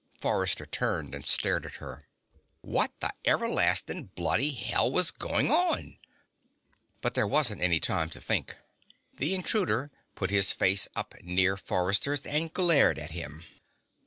Forrester 0.19 0.65
turned 0.65 1.13
and 1.13 1.23
stared 1.23 1.63
at 1.63 1.73
her. 1.75 2.07
What 2.61 2.91
the 3.01 3.13
everlasting 3.23 4.05
bloody 4.15 4.51
hell 4.51 4.91
was 4.91 5.11
going 5.11 5.51
on? 5.51 5.99
But 7.01 7.13
there 7.13 7.27
wasn't 7.27 7.61
any 7.61 7.79
time 7.79 8.09
to 8.09 8.19
think. 8.19 8.57
The 9.17 9.35
intruder 9.35 9.91
put 10.15 10.31
his 10.31 10.53
face 10.53 10.87
up 10.95 11.13
near 11.21 11.55
Forrester's 11.55 12.25
and 12.25 12.51
glared 12.51 12.97
at 12.97 13.11
him. 13.11 13.45